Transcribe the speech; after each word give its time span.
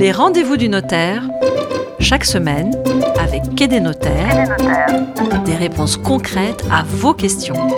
Les 0.00 0.12
rendez-vous 0.12 0.56
du 0.56 0.70
notaire, 0.70 1.24
chaque 1.98 2.24
semaine, 2.24 2.74
avec 3.18 3.54
Quai 3.54 3.68
des 3.68 3.80
notaires, 3.80 4.56
des 5.44 5.54
réponses 5.54 5.98
concrètes 5.98 6.64
à 6.72 6.84
vos 6.84 7.12
questions. 7.12 7.68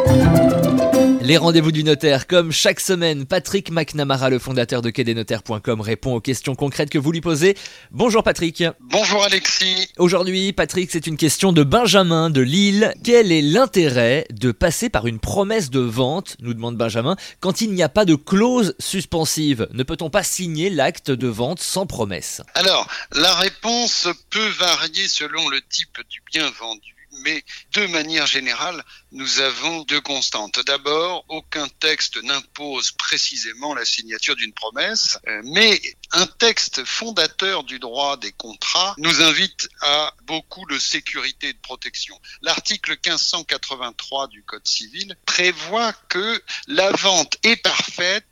Les 1.25 1.37
rendez-vous 1.37 1.71
du 1.71 1.85
notaire, 1.85 2.27
comme 2.27 2.51
chaque 2.51 2.81
semaine, 2.81 3.27
Patrick 3.27 3.71
McNamara, 3.71 4.29
le 4.29 4.41
fondateur 4.41 4.83
de 4.83 4.91
quai-des-notaires.com, 4.91 5.81
répond 5.81 6.17
aux 6.17 6.21
questions 6.21 6.57
concrètes 6.57 6.91
que 6.91 6.99
vous 6.99 7.13
lui 7.13 7.21
posez. 7.21 7.57
Bonjour 7.93 8.25
Patrick. 8.25 8.65
Bonjour 8.81 9.23
Alexis. 9.23 9.89
Aujourd'hui, 9.99 10.53
Patrick, 10.53 10.91
c'est 10.91 11.07
une 11.07 11.17
question 11.17 11.53
de 11.53 11.63
Benjamin 11.63 12.29
de 12.29 12.41
Lille. 12.41 12.93
Quel 13.05 13.31
est 13.31 13.41
l'intérêt 13.41 14.27
de 14.31 14.51
passer 14.51 14.89
par 14.89 15.07
une 15.07 15.21
promesse 15.21 15.71
de 15.71 15.79
vente, 15.79 16.37
nous 16.41 16.55
demande 16.55 16.77
Benjamin, 16.77 17.15
quand 17.39 17.61
il 17.61 17.73
n'y 17.73 17.85
a 17.85 17.89
pas 17.89 18.05
de 18.05 18.17
clause 18.17 18.75
suspensive? 18.81 19.69
Ne 19.73 19.85
peut-on 19.85 20.11
pas 20.11 20.25
signer 20.25 20.71
l'acte 20.71 21.13
de 21.13 21.29
vente 21.29 21.61
sans 21.61 21.87
promesse? 21.87 22.43
Alors, 22.55 22.89
la 23.13 23.35
réponse 23.37 24.09
peut 24.31 24.49
varier 24.59 25.07
selon 25.07 25.49
le 25.51 25.61
type 25.61 25.99
du 26.11 26.21
bien 26.33 26.51
vendu 26.59 27.02
mais 27.23 27.45
de 27.73 27.87
manière 27.87 28.27
générale, 28.27 28.85
nous 29.13 29.41
avons 29.41 29.83
deux 29.83 30.01
constantes. 30.01 30.61
D'abord, 30.67 31.25
aucun 31.29 31.69
texte 31.81 32.23
n'impose 32.23 32.93
précisément 32.93 33.75
la 33.75 33.85
signature 33.85 34.37
d'une 34.37 34.53
promesse, 34.53 35.19
euh, 35.29 35.41
mais 35.45 35.81
un 36.13 36.27
texte 36.27 36.85
fondateur 36.85 37.65
du 37.65 37.79
droit 37.79 38.17
des 38.17 38.33
contrats 38.33 38.95
nous 38.99 39.23
invite 39.23 39.69
à 39.81 40.13
beaucoup 40.25 40.67
de 40.67 40.79
sécurité 40.79 41.49
et 41.49 41.53
de 41.53 41.59
protection. 41.59 42.19
L'article 42.43 42.93
1583 42.93 44.29
du 44.29 44.43
Code 44.43 44.67
civil 44.67 45.17
prévoit 45.27 45.93
que 46.09 46.43
la 46.67 46.91
vente 46.93 47.37
est 47.43 47.57
parfaite 47.57 48.25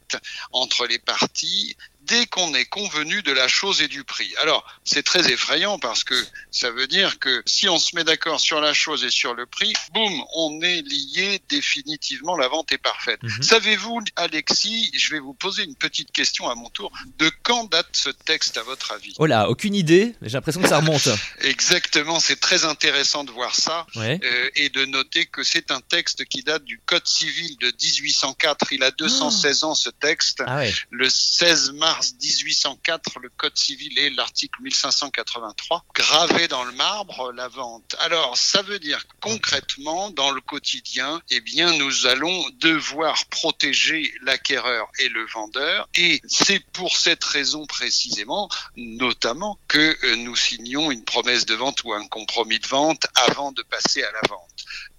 entre 0.53 0.87
les 0.87 0.99
parties 0.99 1.77
dès 2.11 2.27
qu'on 2.27 2.53
est 2.55 2.65
convenu 2.65 3.23
de 3.23 3.31
la 3.33 3.47
chose 3.47 3.81
et 3.81 3.89
du 3.89 4.03
prix. 4.03 4.35
Alors, 4.43 4.67
c'est 4.85 5.05
très 5.05 5.31
effrayant 5.31 5.79
parce 5.79 6.03
que 6.03 6.15
ça 6.51 6.71
veut 6.71 6.89
dire 6.89 7.21
que 7.21 7.43
si 7.47 7.69
on 7.69 7.79
se 7.79 7.95
met 7.95 8.03
d'accord 8.03 8.41
sur 8.41 8.61
la 8.61 8.75
chose 8.75 9.05
et 9.05 9.11
sur 9.11 9.33
le 9.35 9.47
prix, 9.47 9.73
boum, 9.95 10.25
on 10.35 10.61
est 10.61 10.83
lié 10.83 11.41
définitivement, 11.49 12.37
la 12.37 12.49
vente 12.49 12.73
est 12.73 12.79
parfaite. 12.79 13.23
Mhm. 13.23 13.43
Savez-vous, 13.43 14.01
Alexis, 14.17 14.91
je 14.93 15.11
vais 15.11 15.21
vous 15.21 15.35
poser 15.35 15.63
une 15.63 15.77
petite 15.77 16.11
question 16.11 16.51
à 16.51 16.57
mon 16.57 16.69
tour, 16.71 16.93
de 17.19 17.31
quand 17.45 17.71
date 17.71 17.89
ce 17.93 18.11
texte 18.11 18.57
à 18.57 18.65
votre 18.65 18.91
avis? 18.91 19.15
Oh 19.19 19.27
là, 19.27 19.49
aucune 19.49 19.77
idée, 19.77 20.17
j'ai 20.21 20.33
l'impression 20.33 20.61
que 20.61 20.69
ça 20.69 20.79
remonte. 20.79 21.09
Exactement, 21.43 22.19
c'est 22.19 22.41
très 22.41 22.65
intéressant 22.65 23.23
de 23.23 23.31
voir 23.31 23.55
ça 23.55 23.87
euh, 23.97 24.51
et 24.57 24.69
de 24.69 24.85
noter 24.87 25.27
que 25.27 25.45
c'est 25.45 25.71
un 25.71 25.81
texte 25.81 26.25
qui 26.25 26.43
date 26.43 26.65
du 26.65 26.81
Code 26.87 27.07
civil 27.07 27.57
de 27.59 27.67
1804. 27.67 28.73
Il 28.73 28.83
a 28.83 28.91
216 28.91 29.63
ans 29.63 29.75
ce 29.77 29.91
texte. 29.91 30.43
Ah 30.45 30.63
le 30.91 31.09
16 31.09 31.73
mars 31.73 32.00
1804, 32.21 33.21
le 33.21 33.31
Code 33.31 33.57
civil 33.57 33.99
et 33.99 34.11
l'article 34.11 34.63
1583 34.63 35.85
gravé 35.95 36.49
dans 36.49 36.65
le 36.65 36.73
marbre 36.73 37.33
la 37.33 37.49
vente. 37.49 37.97
Alors, 38.01 38.37
ça 38.37 38.63
veut 38.63 38.79
dire 38.79 39.05
concrètement, 39.21 40.11
dans 40.11 40.31
le 40.31 40.41
quotidien, 40.41 41.23
eh 41.31 41.41
bien, 41.41 41.77
nous 41.77 42.07
allons 42.07 42.45
devoir 42.61 43.27
protéger 43.27 44.13
l'acquéreur 44.23 44.91
et 44.99 45.09
le 45.09 45.25
vendeur. 45.27 45.89
Et 45.95 46.21
c'est 46.27 46.61
pour 46.73 46.97
cette 46.97 47.25
raison 47.25 47.67
précisément, 47.67 48.49
notamment, 48.77 49.59
que 49.69 49.97
euh, 50.05 50.17
nous 50.17 50.37
signons 50.37 50.91
une 50.91 51.05
promesse 51.05 51.47
de 51.47 51.55
vente 51.55 51.85
ou 51.85 51.93
un 51.93 52.07
compromis 52.07 52.59
de 52.59 52.67
vente 52.67 53.07
avant 53.15 53.53
de 53.53 53.63
passer 53.63 54.03
à 54.03 54.13
la 54.13 54.21
vente. 54.29 54.51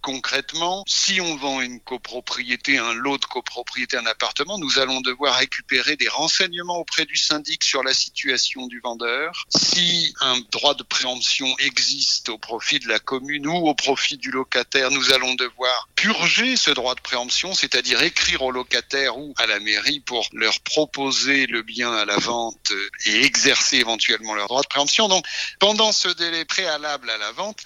Concrètement, 0.02 0.84
si 0.88 1.22
on 1.22 1.36
vend 1.36 1.62
une 1.62 1.80
copropriété, 1.80 2.80
un 2.80 2.94
lot 2.94 3.20
de 3.20 3.26
copropriété, 3.26 3.98
un 3.98 4.06
appartement, 4.08 4.58
nous 4.58 4.80
allons 4.80 5.00
devoir 5.02 5.36
récupérer 5.36 5.96
des 5.96 6.08
renseignements 6.08 6.78
auprès 6.78 7.06
du 7.06 7.16
syndic 7.16 7.64
sur 7.64 7.84
la 7.84 7.94
situation 7.94 8.66
du 8.66 8.80
vendeur. 8.80 9.46
Si 9.50 10.14
un 10.20 10.40
droit 10.52 10.74
de 10.74 10.82
préemption 10.82 11.56
existe 11.60 12.30
au 12.30 12.40
profit 12.40 12.80
de 12.80 12.88
la 12.88 12.98
commune 12.98 13.46
ou 13.46 13.68
au 13.68 13.76
profit 13.76 14.18
du 14.18 14.32
locataire, 14.32 14.90
nous 14.90 15.14
allons 15.14 15.36
devoir 15.36 15.88
purger 15.96 16.58
ce 16.58 16.72
droit 16.72 16.96
de 16.96 17.02
préemption, 17.02 17.54
c'est-à-dire 17.54 18.02
écrire 18.02 18.42
au 18.42 18.52
locataire 18.52 19.20
ou 19.20 19.36
à 19.38 19.46
la 19.46 19.60
mairie 19.60 20.00
pour 20.00 20.28
leur 20.34 20.60
proposer 20.62 21.46
le 21.46 21.62
bien 21.62 21.94
à 21.94 22.06
la 22.06 22.18
vente 22.18 22.72
et 23.06 23.24
exercer 23.24 23.78
éventuellement 23.78 24.34
leur 24.34 24.48
droit 24.48 24.64
de 24.64 24.68
préemption. 24.68 25.08
Donc, 25.08 25.24
pendant 25.60 25.92
ce 25.92 26.08
délai 26.10 26.44
préalable 26.46 27.08
à 27.12 27.20
la 27.20 27.32
vente, 27.34 27.60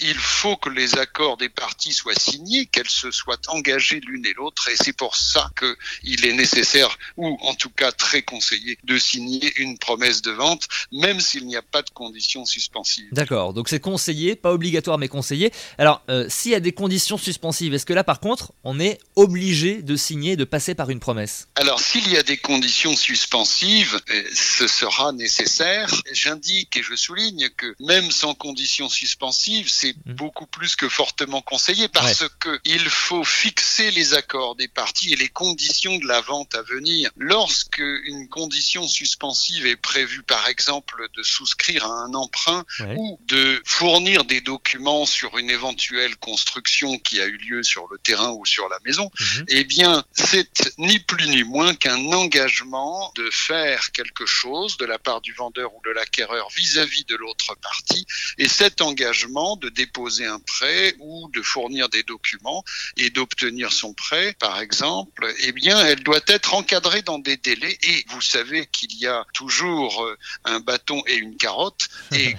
il 0.00 0.16
faut 0.16 0.56
que 0.56 0.70
les 0.70 0.96
accords 0.96 1.36
des 1.36 1.50
parties 1.50 1.81
soient 1.90 2.14
signées, 2.14 2.66
qu'elles 2.66 2.88
se 2.88 3.10
soient 3.10 3.40
engagées 3.48 3.98
l'une 3.98 4.24
et 4.24 4.34
l'autre, 4.34 4.68
et 4.68 4.76
c'est 4.76 4.92
pour 4.92 5.16
ça 5.16 5.50
qu'il 5.58 6.24
est 6.24 6.32
nécessaire, 6.34 6.96
ou 7.16 7.36
en 7.40 7.54
tout 7.54 7.70
cas 7.70 7.90
très 7.90 8.22
conseillé, 8.22 8.78
de 8.84 8.98
signer 8.98 9.52
une 9.56 9.78
promesse 9.78 10.22
de 10.22 10.30
vente, 10.30 10.68
même 10.92 11.20
s'il 11.20 11.46
n'y 11.46 11.56
a 11.56 11.62
pas 11.62 11.82
de 11.82 11.90
conditions 11.90 12.44
suspensives. 12.44 13.08
D'accord, 13.10 13.54
donc 13.54 13.68
c'est 13.68 13.80
conseillé, 13.80 14.36
pas 14.36 14.52
obligatoire 14.52 14.98
mais 14.98 15.08
conseillé. 15.08 15.52
Alors, 15.78 16.02
euh, 16.08 16.26
s'il 16.28 16.52
y 16.52 16.54
a 16.54 16.60
des 16.60 16.72
conditions 16.72 17.18
suspensives, 17.18 17.74
est-ce 17.74 17.86
que 17.86 17.92
là 17.92 18.04
par 18.04 18.20
contre, 18.20 18.52
on 18.62 18.78
est 18.78 18.98
obligé 19.16 19.82
de 19.82 19.96
signer, 19.96 20.36
de 20.36 20.44
passer 20.44 20.74
par 20.74 20.90
une 20.90 21.00
promesse? 21.00 21.48
Alors, 21.56 21.80
s'il 21.80 22.08
y 22.10 22.16
a 22.16 22.22
des 22.22 22.36
conditions 22.36 22.94
suspensives, 22.94 24.00
euh, 24.10 24.22
ce 24.34 24.66
sera 24.68 25.12
nécessaire. 25.12 25.90
J'indique 26.12 26.76
et 26.76 26.82
je 26.82 26.94
souligne 26.94 27.48
que 27.56 27.74
même 27.80 28.10
sans 28.10 28.34
conditions 28.34 28.88
suspensives, 28.88 29.68
c'est 29.68 29.94
mmh. 30.06 30.12
beaucoup 30.12 30.46
plus 30.46 30.76
que 30.76 30.88
fortement 30.88 31.40
conseillé 31.42 31.71
parce 31.92 32.24
que 32.40 32.60
il 32.64 32.88
faut 32.88 33.24
fixer 33.24 33.90
les 33.90 34.14
accords 34.14 34.54
des 34.54 34.68
parties 34.68 35.12
et 35.12 35.16
les 35.16 35.28
conditions 35.28 35.96
de 35.98 36.06
la 36.06 36.20
vente 36.20 36.54
à 36.54 36.62
venir. 36.62 37.10
Lorsque 37.16 37.78
une 37.78 38.28
condition 38.28 38.86
suspensive 38.86 39.66
est 39.66 39.76
prévue, 39.76 40.22
par 40.22 40.48
exemple, 40.48 41.08
de 41.16 41.22
souscrire 41.22 41.84
à 41.84 42.04
un 42.04 42.14
emprunt 42.14 42.64
ou 42.96 43.18
de 43.26 43.60
fournir 43.64 44.24
des 44.24 44.40
documents 44.40 45.06
sur 45.06 45.38
une 45.38 45.50
éventuelle 45.50 46.16
construction 46.16 46.98
qui 46.98 47.20
a 47.20 47.26
eu 47.26 47.36
lieu 47.36 47.62
sur 47.62 47.86
le 47.90 47.98
terrain 47.98 48.30
ou 48.30 48.44
sur 48.46 48.68
la 48.68 48.78
maison, 48.84 49.10
mhm. 49.18 49.44
eh 49.48 49.64
bien, 49.64 50.04
c'est 50.12 50.72
ni 50.78 50.98
plus 50.98 51.28
ni 51.28 51.44
moins 51.44 51.74
qu'un 51.74 52.04
engagement 52.12 53.12
de 53.16 53.28
faire 53.30 53.92
quelque 53.92 54.26
chose 54.26 54.76
de 54.76 54.84
la 54.84 54.98
part 54.98 55.20
du 55.20 55.32
vendeur 55.32 55.74
ou 55.74 55.80
de 55.84 55.90
l'acquéreur 55.90 56.48
vis-à-vis 56.54 57.04
de 57.04 57.16
l'autre 57.16 57.54
partie. 57.60 58.06
Et 58.38 58.48
cet 58.48 58.80
engagement 58.80 59.56
de 59.56 59.68
déposer 59.68 60.26
un 60.26 60.40
prêt 60.40 60.94
ou 60.98 61.28
de 61.32 61.42
fournir 61.42 61.61
des 61.68 62.02
documents 62.02 62.64
et 62.96 63.10
d'obtenir 63.10 63.72
son 63.72 63.94
prêt, 63.94 64.34
par 64.38 64.60
exemple, 64.60 65.32
eh 65.40 65.52
bien, 65.52 65.84
elle 65.84 66.02
doit 66.02 66.20
être 66.26 66.54
encadrée 66.54 67.02
dans 67.02 67.18
des 67.18 67.36
délais. 67.36 67.78
Et 67.82 68.04
vous 68.08 68.20
savez 68.20 68.66
qu'il 68.66 68.94
y 68.98 69.06
a 69.06 69.24
toujours 69.32 70.04
euh, 70.04 70.16
un 70.44 70.60
bâton 70.60 71.02
et 71.06 71.14
une 71.14 71.36
carotte. 71.36 71.88
Et 72.12 72.36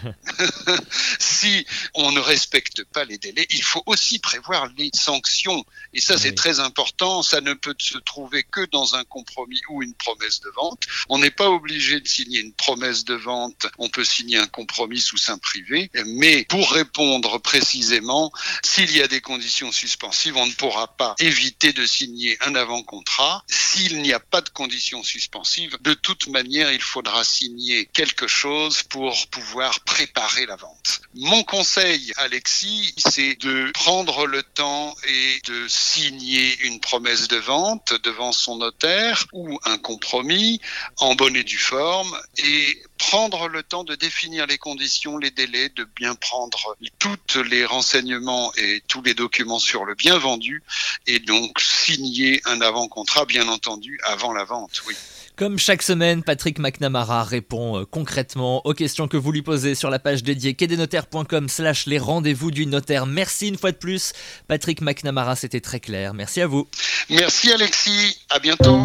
si 1.19 1.66
on 1.94 2.11
ne 2.11 2.19
respecte 2.19 2.84
pas 2.85 3.06
les 3.06 3.17
délais, 3.17 3.47
il 3.50 3.63
faut 3.63 3.84
aussi 3.85 4.19
prévoir 4.19 4.69
les 4.78 4.89
sanctions. 4.94 5.66
Et 5.94 6.01
ça, 6.01 6.17
c'est 6.17 6.35
très 6.35 6.59
important. 6.59 7.22
Ça 7.22 7.41
ne 7.41 7.53
peut 7.53 7.75
se 7.78 7.97
trouver 8.00 8.44
que 8.44 8.66
dans 8.72 8.95
un 8.95 9.03
compromis 9.03 9.61
ou 9.69 9.84
une 9.84 9.94
promesse 9.94 10.41
de 10.41 10.50
vente. 10.50 10.84
On 11.09 11.19
n'est 11.19 11.31
pas 11.31 11.50
obligé 11.50 12.00
de 12.00 12.07
signer 12.07 12.41
une 12.41 12.53
promesse 12.53 13.05
de 13.05 13.16
vente. 13.16 13.67
On 13.78 13.90
peut 13.90 14.03
signer 14.03 14.38
un 14.38 14.47
compromis 14.47 15.00
sous 15.00 15.17
sein 15.17 15.38
privé. 15.38 15.90
Mais 16.05 16.45
pour 16.45 16.72
répondre 16.72 17.40
précisément, 17.40 18.31
s'il 18.63 18.95
y 18.95 19.01
a 19.01 19.07
des 19.07 19.12
conditions 19.22 19.72
suspensives, 19.72 20.38
on 20.38 20.46
ne 20.46 20.53
pourra 20.53 20.88
pas 20.88 21.16
éviter 21.19 21.74
de 21.74 21.85
signer 21.85 22.38
un 22.41 22.56
avant-contrat. 22.56 23.44
S'il 23.47 24.01
n'y 24.01 24.13
a 24.13 24.19
pas 24.19 24.41
de 24.41 24.50
conditions 24.50 25.03
suspensives, 25.03 25.78
de 25.81 25.94
toute 25.94 26.28
manière, 26.28 26.72
il 26.72 26.81
faudra 26.81 27.23
signer 27.23 27.85
quelque 27.94 28.28
chose 28.28 28.84
pour 28.84 29.28
pouvoir 29.28 29.79
préparer 29.81 30.46
la 30.46 30.56
vente. 30.56 31.02
Mon 31.16 31.44
conseil, 31.44 32.12
Alexis, 32.18 32.94
c'est 32.97 33.35
de 33.41 33.72
prendre 33.72 34.25
le 34.25 34.44
temps 34.44 34.96
et 35.07 35.41
de 35.47 35.68
signer 35.68 36.57
une 36.62 36.79
promesse 36.79 37.28
de 37.28 37.38
vente 37.38 37.94
devant 38.03 38.31
son 38.31 38.57
notaire 38.57 39.25
ou 39.31 39.59
un 39.66 39.78
compromis 39.78 40.59
en 40.97 41.16
bonne 41.16 41.35
et 41.35 41.44
due 41.44 41.57
forme 41.57 42.18
et 42.38 42.84
prendre 42.97 43.47
le 43.47 43.63
temps 43.63 43.84
de 43.84 43.95
définir 43.95 44.47
les 44.47 44.57
conditions, 44.57 45.17
les 45.17 45.31
délais, 45.31 45.69
de 45.69 45.84
bien 45.95 46.16
prendre 46.16 46.75
tous 46.99 47.17
les 47.43 47.66
renseignements 47.66 48.53
et 48.55 48.81
tous 48.87 49.01
les 49.01 49.13
documents 49.13 49.59
sur 49.59 49.85
le 49.85 49.95
bien 49.95 50.17
vendu 50.17 50.63
et 51.07 51.19
donc 51.19 51.59
signer 51.59 52.41
un 52.45 52.61
avant-contrat, 52.61 53.25
bien 53.25 53.47
entendu, 53.47 53.99
avant 54.03 54.34
la 54.34 54.43
vente, 54.43 54.81
oui. 54.87 54.95
Comme 55.35 55.57
chaque 55.57 55.81
semaine, 55.81 56.22
Patrick 56.22 56.59
McNamara 56.59 57.23
répond 57.23 57.79
euh, 57.79 57.85
concrètement 57.85 58.63
aux 58.67 58.75
questions 58.75 59.07
que 59.07 59.17
vous 59.17 59.31
lui 59.31 59.41
posez 59.41 59.73
sur 59.73 59.89
la 59.89 59.97
page 59.97 60.22
dédiée 60.22 60.53
quai-des-notaires.com 60.53 61.49
slash 61.49 61.87
les 61.87 61.97
rendez-vous 61.97 62.51
du 62.51 62.67
notaire. 62.67 63.07
Merci 63.07 63.47
une 63.47 63.57
fois 63.57 63.72
de 63.72 63.78
plus. 63.78 64.13
Patrick 64.47 64.81
McNamara, 64.81 65.35
c'était 65.35 65.59
très 65.59 65.79
clair. 65.79 66.13
Merci 66.13 66.41
à 66.41 66.46
vous. 66.46 66.67
Merci 67.09 67.51
Alexis. 67.51 68.19
À 68.29 68.37
bientôt. 68.37 68.78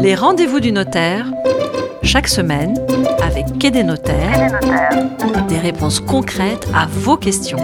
Les 0.00 0.14
rendez-vous 0.14 0.60
du 0.60 0.70
notaire, 0.70 1.26
chaque 2.04 2.28
semaine, 2.28 2.76
avec 3.38 3.58
Quai 3.58 3.70
des 3.70 3.84
notaires, 3.84 4.58
des 5.48 5.58
réponses 5.58 6.00
concrètes 6.00 6.66
à 6.74 6.86
vos 6.86 7.16
questions. 7.16 7.58